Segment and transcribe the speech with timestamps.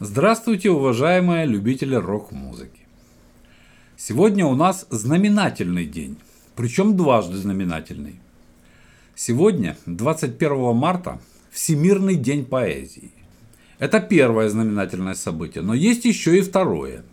[0.00, 2.80] Здравствуйте, уважаемые любители рок-музыки.
[3.96, 6.16] Сегодня у нас знаменательный день,
[6.56, 8.16] причем дважды знаменательный.
[9.14, 11.20] Сегодня, 21 марта,
[11.52, 13.12] Всемирный день поэзии.
[13.78, 17.04] Это первое знаменательное событие, но есть еще и второе.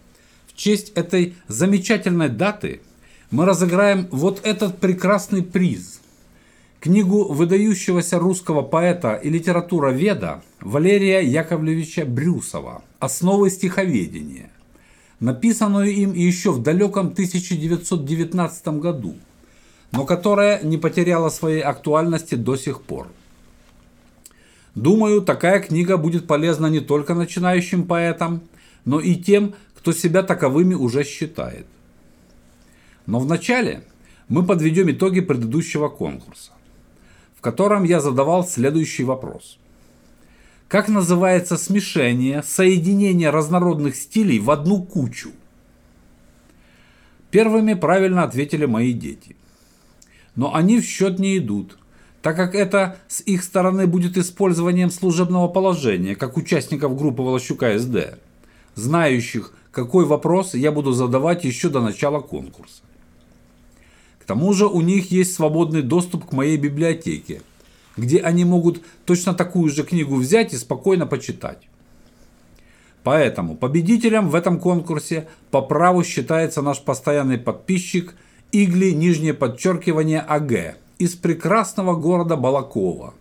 [0.47, 2.81] В честь этой замечательной даты
[3.29, 6.00] мы разыграем вот этот прекрасный приз–
[6.81, 14.49] Книгу выдающегося русского поэта и литературоведа Валерия Яковлевича Брюсова «Основы стиховедения»,
[15.19, 19.15] написанную им еще в далеком 1919 году,
[19.91, 23.09] но которая не потеряла своей актуальности до сих пор.
[24.73, 28.41] Думаю, такая книга будет полезна не только начинающим поэтам,
[28.85, 31.67] но и тем, кто себя таковыми уже считает.
[33.05, 33.83] Но вначале
[34.29, 36.53] мы подведем итоги предыдущего конкурса
[37.41, 39.57] котором я задавал следующий вопрос.
[40.67, 45.31] Как называется смешение, соединение разнородных стилей в одну кучу?
[47.31, 49.35] Первыми правильно ответили мои дети.
[50.35, 51.77] Но они в счет не идут,
[52.21, 58.19] так как это с их стороны будет использованием служебного положения, как участников группы Волощука СД,
[58.75, 62.83] знающих, какой вопрос я буду задавать еще до начала конкурса.
[64.21, 67.41] К тому же у них есть свободный доступ к моей библиотеке,
[67.97, 71.67] где они могут точно такую же книгу взять и спокойно почитать.
[73.03, 78.13] Поэтому победителем в этом конкурсе по праву считается наш постоянный подписчик
[78.51, 83.15] Игли нижнее подчеркивание АГ из прекрасного города Балакова,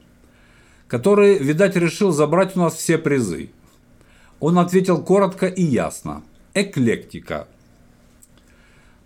[0.86, 3.50] который, видать, решил забрать у нас все призы.
[4.38, 6.22] Он ответил коротко и ясно.
[6.52, 7.48] Эклектика–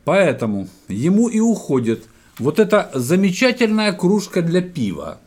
[0.04, 2.04] Поэтому ему и уходит
[2.38, 5.18] вот эта замечательная кружка для пива.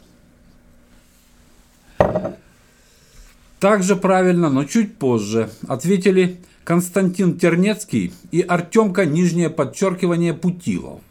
[3.59, 11.01] Также правильно, но чуть позже ответили Константин Тернецкий и Артемка нижнее подчеркивание Путилов,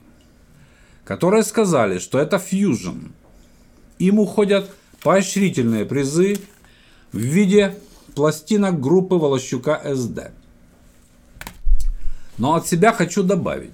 [1.05, 3.09] которые сказали, что это фьюжн.
[3.99, 4.71] Им уходят
[5.03, 6.37] поощрительные призы
[7.11, 7.75] в виде
[8.15, 10.31] пластинок группы Волощука СД.
[12.39, 13.73] Но от себя хочу добавить,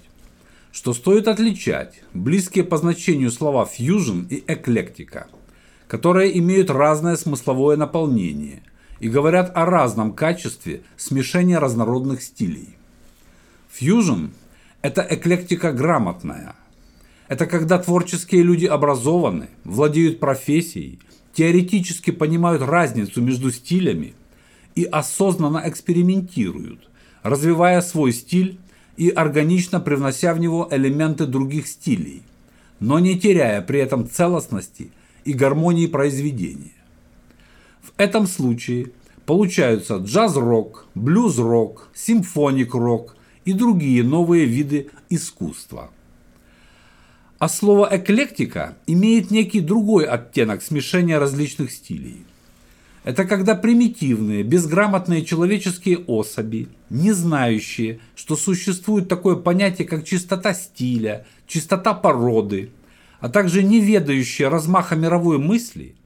[0.71, 5.27] что стоит отличать близкие по значению слова «фьюжн» и «эклектика»,
[5.89, 8.63] которые имеют разное смысловое наполнение
[9.01, 12.77] и говорят о разном качестве смешения разнородных стилей.
[13.73, 14.27] Фьюжн–
[14.83, 16.55] это эклектика грамотная.
[17.27, 21.01] Это когда творческие люди образованы, владеют профессией,
[21.33, 24.15] теоретически понимают разницу между стилями
[24.75, 26.89] и осознанно экспериментируют,
[27.23, 28.59] развивая свой стиль
[28.97, 32.23] и органично привнося в него элементы других стилей,
[32.81, 34.91] но не теряя при этом целостности
[35.25, 36.73] и гармонии произведения.
[37.81, 38.93] В этом случае
[39.25, 45.91] получаются джаз-рок, блюз-рок, симфоник-рок и другие новые виды искусства.
[47.39, 52.25] А слово «эклектика» имеет некий другой оттенок смешения различных стилей–
[53.05, 61.27] это когда примитивные, безграмотные человеческие особи, не знающие, что существует такое понятие, как чистота стиля,
[61.49, 62.71] чистота породы,
[63.19, 65.97] а также не ведающие размаха мировой мысли,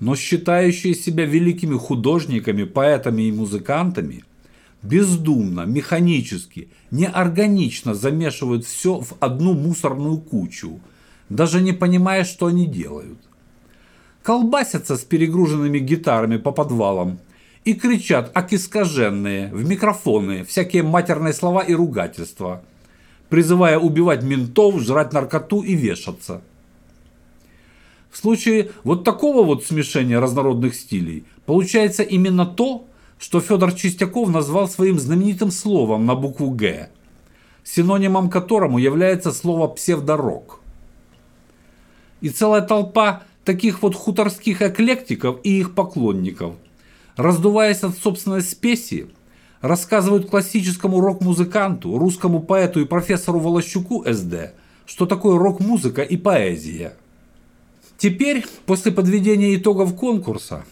[0.00, 4.24] но считающие себя великими художниками, поэтами и музыкантами,
[4.82, 10.80] бездумно, механически, неорганично замешивают все в одну мусорную кучу,
[11.28, 13.18] даже не понимая, что они делают
[14.22, 17.18] колбасятся с перегруженными гитарами по подвалам
[17.64, 22.62] и кричат окискаженные в микрофоны всякие матерные слова и ругательства,
[23.28, 26.42] призывая убивать ментов, жрать наркоту и вешаться.
[28.10, 32.86] В случае вот такого вот смешения разнородных стилей получается именно то,
[33.18, 36.90] что Федор Чистяков назвал своим знаменитым словом на букву «Г»,
[37.62, 40.60] синонимом которому является слово «псевдорок».
[42.20, 46.54] И целая толпа таких вот хуторских эклектиков и их поклонников,
[47.16, 49.06] раздуваясь от собственной спеси,
[49.60, 54.54] рассказывают классическому рок-музыканту, русскому поэту и профессору Волощуку СД,
[54.86, 56.94] что такое рок-музыка и поэзия.
[57.98, 60.64] Теперь, после подведения итогов конкурса,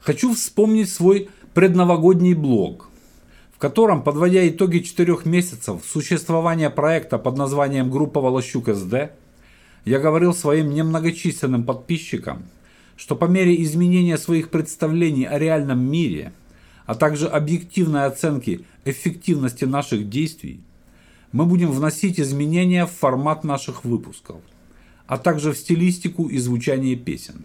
[0.00, 2.90] хочу вспомнить свой предновогодний блог,
[3.54, 9.12] в котором, подводя итоги четырех месяцев существования проекта под названием «Группа Волощук СД»,
[9.84, 12.44] я говорил своим немногочисленным подписчикам,
[12.96, 16.32] что по мере изменения своих представлений о реальном мире,
[16.86, 20.60] а также объективной оценки эффективности наших действий,
[21.32, 24.40] мы будем вносить изменения в формат наших выпусков,
[25.06, 27.44] а также в стилистику и звучание песен.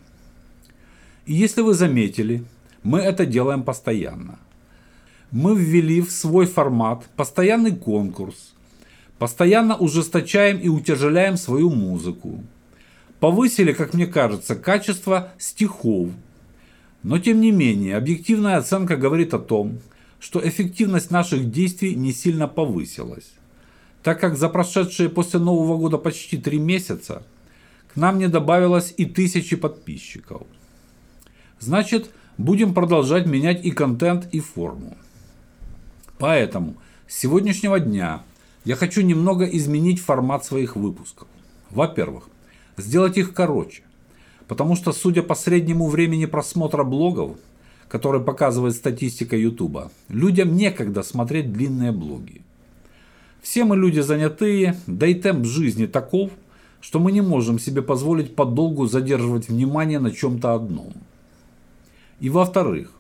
[1.26, 2.44] И если вы заметили,
[2.84, 4.40] мы это делаем постоянно.
[5.32, 8.54] мы ввели в свой формат постоянный конкурс,
[9.20, 12.44] постоянно ужесточаем и утяжеляем свою музыку,
[13.20, 16.10] повысили, как мне кажется, качество стихов.
[17.04, 19.80] Но тем не менее, объективная оценка говорит о том,
[20.20, 23.32] что эффективность наших действий не сильно повысилась,
[24.04, 27.24] так как за прошедшие после Нового года почти три месяца
[27.94, 30.44] к нам не добавилось и тысячи подписчиков.
[31.60, 34.96] Значит, будем продолжать менять и контент, и форму.
[36.18, 36.76] Поэтому
[37.08, 38.24] с сегодняшнего дня
[38.66, 41.28] я хочу немного изменить формат своих выпусков.
[41.70, 42.30] Во-первых,
[42.78, 43.84] сделать их короче,
[44.48, 47.38] потому что, судя по среднему времени просмотра блогов,
[47.88, 52.42] который показывает статистика Ютуба, людям некогда смотреть длинные блоги.
[53.42, 56.32] Все мы люди занятые, да и темп жизни таков,
[56.82, 60.94] что мы не можем себе позволить подолгу задерживать внимание на чем-то одном.
[62.20, 62.92] И во-вторых,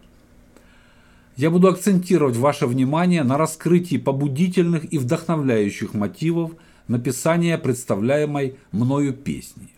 [1.39, 6.51] я буду акцентировать ваше внимание на раскрытии побудительных и вдохновляющих мотивов
[6.89, 9.69] написания представляемой мною песни.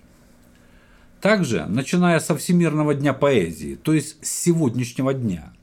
[1.21, 5.53] Также, начиная со Всемирного дня поэзии, то есть с сегодняшнего дня,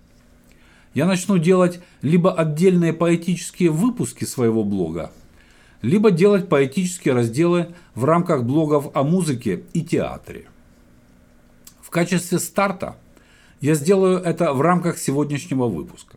[0.94, 5.10] я начну делать либо отдельные поэтические выпуски своего блога,
[5.82, 10.46] либо делать поэтические разделы в рамках блогов о музыке и театре.
[11.82, 12.96] В качестве старта–
[13.60, 16.16] я сделаю это в рамках сегодняшнего выпуска.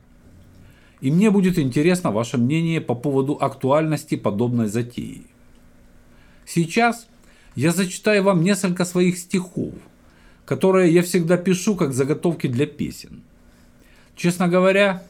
[0.99, 5.23] И мне будет интересно ваше мнение по поводу актуальности подобной затеи.
[6.45, 7.07] Сейчас
[7.55, 9.73] я зачитаю вам несколько своих стихов,
[10.45, 13.23] которые я всегда пишу как заготовки для песен.
[14.15, 15.03] Честно говоря,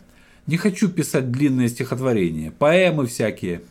[0.48, 3.62] не хочу писать длинные стихотворения, поэмы всякие.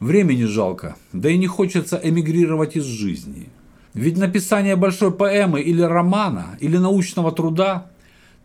[0.00, 3.48] Времени жалко, да и не хочется эмигрировать из жизни–
[3.94, 7.90] ведь написание большой поэмы или романа, или научного труда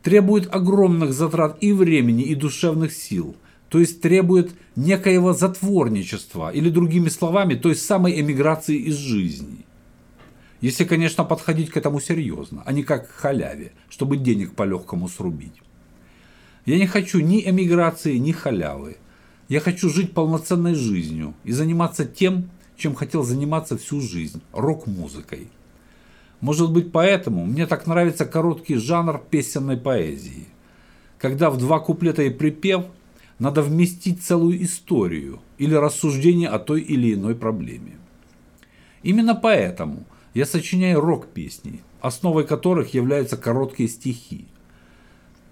[0.02, 3.36] требует огромных затрат и времени, и душевных сил,
[3.68, 9.64] то есть требует некоего затворничества, или другими словами, той самой эмиграции из жизни.
[10.60, 15.60] Если, конечно, подходить к этому серьезно, а не как к халяве, чтобы денег по-легкому срубить.
[16.64, 18.96] Я не хочу ни эмиграции, ни халявы.
[19.48, 25.48] Я хочу жить полноценной жизнью и заниматься тем, чем хотел заниматься всю жизнь– рок-музыкой.
[26.40, 30.46] Может быть поэтому мне так нравится короткий жанр песенной поэзии,
[31.18, 32.84] когда в два куплета и припев
[33.38, 37.98] надо вместить целую историю или рассуждение о той или иной проблеме.
[39.02, 40.04] Именно поэтому
[40.34, 44.46] я сочиняю рок-песни, основой которых являются короткие стихи.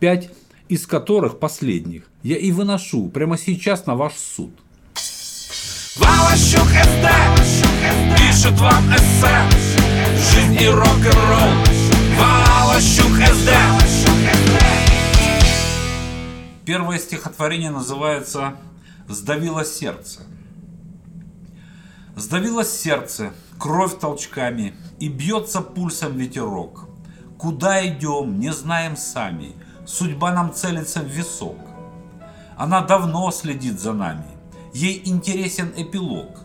[0.01, 0.31] Пять
[0.69, 4.53] из которых последних я и выношу прямо сейчас на ваш суд–
[5.97, 7.07] Валащук СД
[8.17, 9.29] Пишет вам эссе
[10.17, 11.51] Жизнь и рок-н-ролл
[12.19, 13.51] Валащук СД
[16.65, 18.55] Первое стихотворение называется
[19.07, 20.21] «Сдавило сердце».
[22.17, 26.89] Сдавило сердце, кровь толчками, И бьется пульсом ветерок.
[27.37, 29.55] Куда идем, не знаем сами,
[29.85, 31.59] Судьба нам целится в висок.
[32.57, 34.32] Она давно следит за нами,
[34.73, 36.41] Ей интересен эпилог.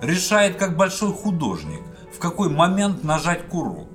[0.00, 1.80] Решает, как большой художник,
[2.14, 3.88] в какой момент нажать курок.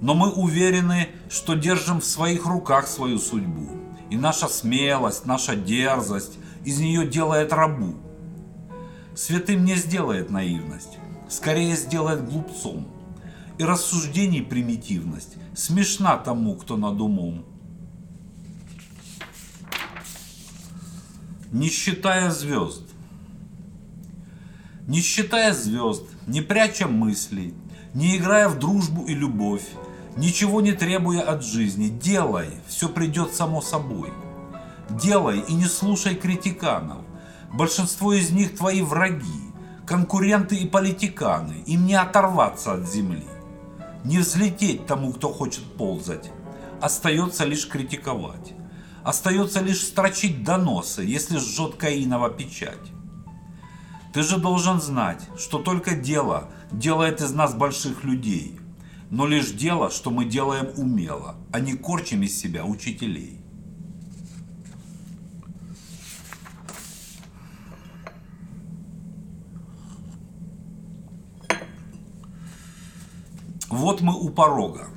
[0.00, 3.68] Но мы уверены, что держим в своих руках свою судьбу.
[4.10, 7.94] И наша смелость, наша дерзость из нее делает рабу.
[9.14, 12.88] Святым не сделает наивность, скорее сделает глупцом.
[13.58, 17.44] И рассуждений примитивность смешна тому, кто над умом.
[21.52, 22.82] Не считая звезд.
[24.86, 27.54] Не считая звезд, не пряча мыслей,
[27.92, 29.66] не играя в дружбу и любовь,
[30.16, 34.12] ничего не требуя от жизни, делай, все придет само собой.
[34.88, 37.02] Делай и не слушай критиканов.
[37.52, 39.52] Большинство из них твои враги,
[39.86, 43.26] конкуренты и политиканы, им не оторваться от земли.
[44.04, 46.30] Не взлететь тому, кто хочет ползать.
[46.80, 48.54] Остается лишь критиковать.
[49.04, 52.92] Остается лишь строчить доносы, если жжет Каинова печать.
[54.12, 58.60] Ты же должен знать, что только дело делает из нас больших людей,
[59.10, 63.40] но лишь дело, что мы делаем умело, а не корчим из себя учителей.
[73.68, 74.88] Вот мы у порога.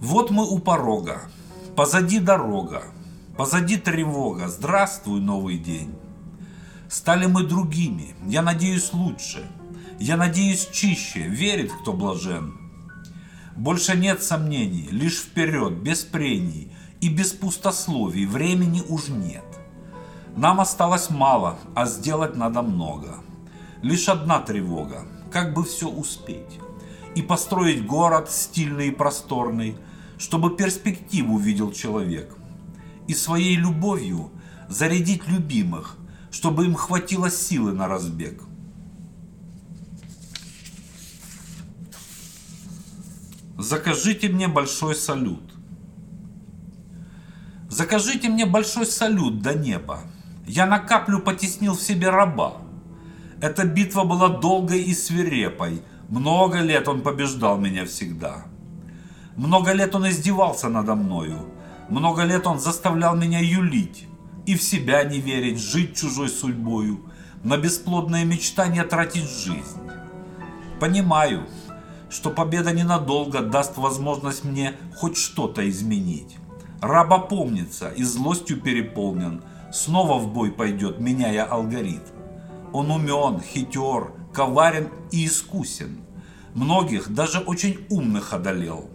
[0.00, 1.30] Вот мы у порога.
[1.76, 2.82] Позади дорога,
[3.38, 4.48] позади тревога.
[4.48, 5.94] Здравствуй, новый день.
[6.90, 9.50] Стали мы другими, я надеюсь лучше.
[9.98, 12.58] Я надеюсь чище, верит кто блажен.
[13.56, 16.70] Больше нет сомнений, лишь вперед, без прений.
[17.00, 19.44] и без пустословий времени уж нет.
[20.36, 23.16] Нам осталось мало, а сделать надо много.
[23.82, 26.60] Лишь одна тревога– как бы все успеть.
[27.16, 29.76] И построить город стильный и просторный,
[30.22, 32.36] чтобы перспективу видел человек.
[33.08, 34.30] И своей любовью
[34.68, 35.96] зарядить любимых,
[36.30, 38.40] чтобы им хватило силы на разбег.
[43.58, 45.42] Закажите мне большой салют.
[47.68, 50.02] Закажите мне большой салют до неба.
[50.46, 52.58] Я на каплю потеснил в себе раба.
[53.40, 55.82] Эта битва была долгой и свирепой.
[56.08, 58.51] Много лет он побеждал меня всегда.
[59.36, 61.48] Много лет он издевался надо мною.
[61.88, 64.06] Много лет он заставлял меня юлить.
[64.46, 67.00] И в себя не верить, жить чужой судьбою.
[67.42, 69.78] На бесплодные мечтания тратить жизнь.
[70.80, 71.46] Понимаю,
[72.10, 76.36] что победа ненадолго даст возможность мне хоть что-то изменить.
[76.80, 82.02] Раб опомнится и злостью переполнен, снова в бой пойдет, меняя алгоритм.
[82.72, 86.00] Он умен, хитер, коварен и искусен.
[86.54, 88.90] Многих, даже очень умных, одолел.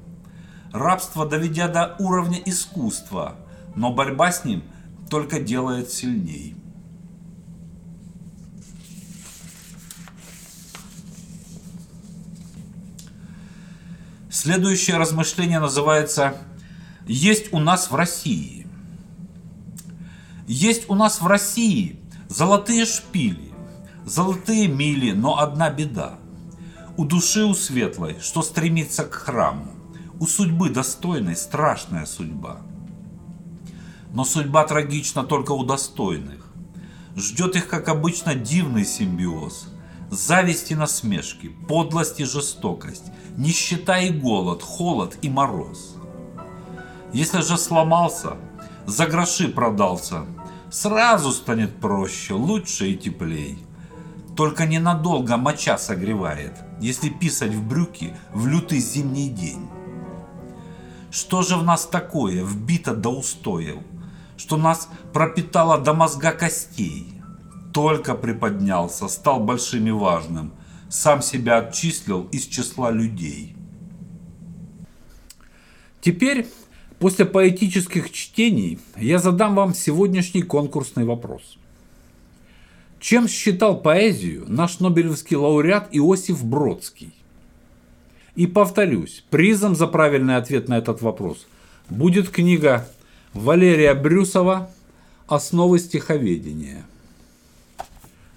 [0.78, 3.36] Рабство доведя до уровня искусства,
[3.76, 4.64] но борьба с ним
[5.10, 6.56] только делает сильней.
[14.30, 16.38] Следующее размышление называется
[17.08, 18.68] «Есть у нас в России».
[20.46, 23.52] Есть у нас в России золотые шпили,
[24.06, 26.20] золотые мили, но одна беда.
[26.98, 29.77] У души у светлой, что стремится к храму,
[30.20, 32.62] у судьбы достойной страшная судьба.
[34.14, 36.48] Но судьба трагична только у достойных.
[37.16, 39.70] Ждет их, как обычно, дивный симбиоз–
[40.10, 45.96] зависть и насмешки, подлость и жестокость, нищета и голод, холод и мороз.
[47.14, 48.38] Если же сломался,
[48.86, 50.26] за гроши продался,
[50.70, 53.60] сразу станет проще, лучше и теплей.
[54.36, 59.68] Только ненадолго моча согревает, если писать в брюки в лютый зимний день.
[61.12, 63.80] Что же в нас такое, вбито до устоев,
[64.38, 67.18] что нас пропитало до мозга костей?
[67.78, 70.52] только приподнялся, стал большим и важным,
[70.90, 73.56] сам себя отчислил из числа людей.
[76.02, 76.48] Теперь,
[76.98, 81.60] после поэтических чтений, я задам вам сегодняшний конкурсный вопрос.
[83.00, 87.14] Чем считал поэзию наш Нобелевский лауреат Иосиф Бродский?
[88.38, 91.48] И повторюсь, призом за правильный ответ на этот вопрос
[91.90, 92.88] будет книга
[93.34, 94.70] Валерия Брюсова
[95.26, 96.86] «Основы стиховедения».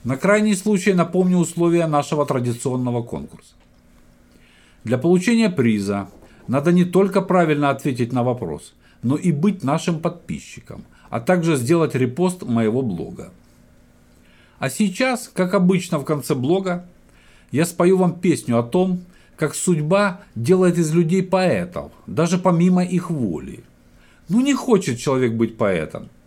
[0.03, 3.53] На крайний случай напомню условия нашего традиционного конкурса.
[4.85, 6.09] Для получения приза
[6.47, 11.95] надо не только правильно ответить на вопрос, но и быть нашим подписчиком, а также сделать
[11.95, 13.35] репост моего блога.
[14.59, 16.87] А сейчас, как обычно в конце блога,
[17.53, 19.01] я спою вам песню о том,
[19.41, 23.65] как судьба делает из людей поэтов, даже помимо их воли.
[24.29, 26.09] Ну не хочет человек быть поэтом–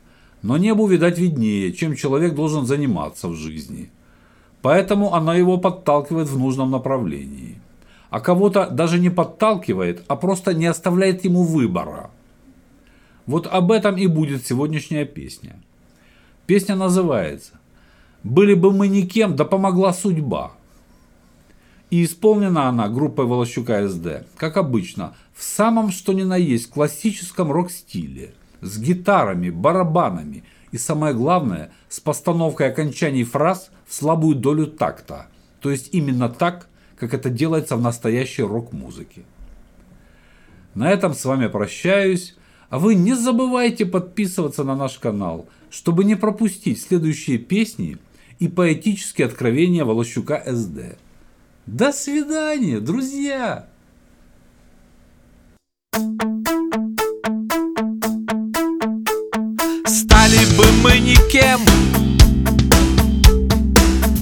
[0.43, 3.89] но небу, видать, виднее, чем человек должен заниматься в жизни.
[4.61, 7.61] Поэтому она его подталкивает в нужном направлении.
[8.09, 12.11] А кого-то даже не подталкивает, а просто не оставляет ему выбора.
[13.25, 15.55] Вот об этом и будет сегодняшняя песня.
[16.45, 17.53] Песня называется
[18.23, 20.51] «Были бы мы никем, да помогла судьба».
[21.93, 27.51] И исполнена она группой Волощука СД, как обычно, в самом что ни на есть классическом
[27.51, 35.27] рок-стиле– с гитарами, барабанами и, самое главное, с постановкой окончаний фраз в слабую долю такта,
[35.59, 39.21] то есть именно так, как это делается в настоящей рок-музыке.
[40.73, 42.35] На этом с вами прощаюсь,
[42.71, 47.99] а вы не забывайте подписываться на наш канал, чтобы не пропустить следующие песни
[48.39, 50.97] и поэтические откровения Волощука СД.
[51.65, 53.67] До свидания, друзья!
[60.57, 61.59] бы мы никем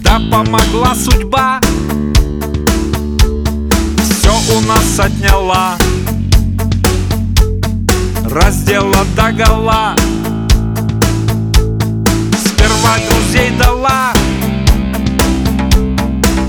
[0.03, 1.59] Да помогла судьба
[3.97, 5.77] Все у нас отняла
[8.23, 9.95] Раздела до гола
[12.45, 14.13] Сперва друзей дала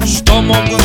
[0.07, 0.82] Что могут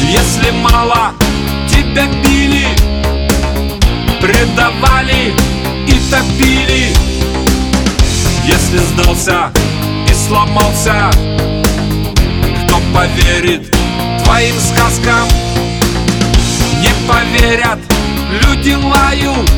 [0.00, 1.12] Если мало
[1.68, 2.68] тебя били
[4.20, 5.34] Предавали
[5.86, 6.94] и топили.
[8.44, 9.50] Если сдался
[10.08, 11.10] и сломался
[12.64, 13.70] Кто поверит
[14.24, 15.28] твоим сказкам?
[16.80, 17.78] Не поверят,
[18.42, 19.50] люди лают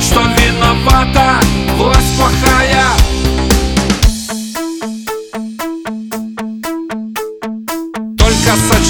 [0.00, 1.40] Что виновата
[1.76, 3.09] власть плохая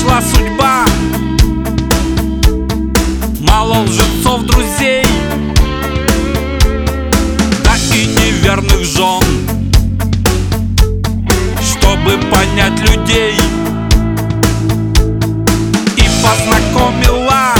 [0.01, 0.85] Сочла судьба.
[3.41, 5.05] Мало лжецов друзей
[7.65, 9.23] Да и неверных жен.
[11.63, 13.35] Чтобы понять людей
[15.97, 17.55] И познакомила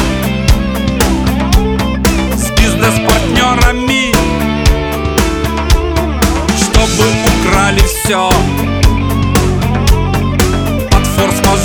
[2.37, 4.15] С бизнес-партнерами.
[6.57, 7.05] Чтобы
[7.45, 8.31] украли все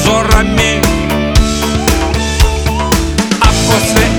[0.05, 0.81] форс-мажорами
[3.41, 4.14] А после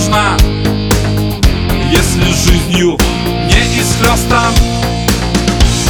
[0.00, 0.36] невозможно
[1.90, 2.96] Если жизнью
[3.46, 4.52] не исхлестан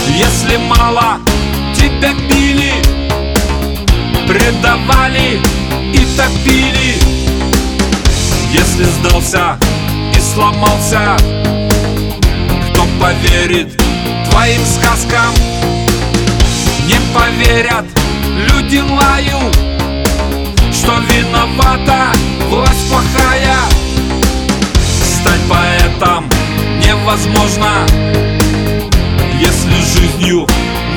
[0.08, 1.18] Если мало
[1.74, 2.74] тебя били
[4.26, 5.40] Предавали
[5.92, 6.94] и топили.
[8.52, 9.58] Если сдался
[10.14, 11.16] и сломался
[12.70, 13.76] Кто поверит
[14.30, 15.34] твоим сказкам?
[16.86, 17.84] Не поверят,
[18.48, 19.56] люди лают
[20.72, 22.10] что виновата
[22.48, 23.89] власть плохая
[25.20, 26.30] Стать поэтом
[26.82, 27.86] невозможно
[29.38, 30.46] Если жизнью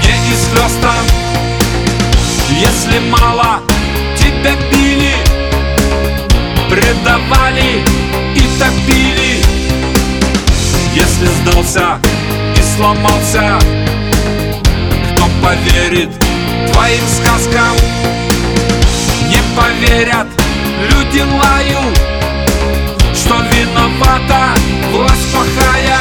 [0.02, 1.06] не исхлестан
[2.50, 3.60] Если мало
[4.16, 5.16] тебя били
[6.70, 7.84] Предавали
[8.36, 9.44] и топили.
[10.96, 12.00] Если сдался
[12.56, 13.60] и сломался
[15.12, 16.10] Кто поверит
[16.72, 17.76] твоим сказкам?
[19.28, 20.28] Не поверят,
[20.90, 22.13] люди лают
[24.14, 24.54] темнота
[24.94, 25.93] Вас пахая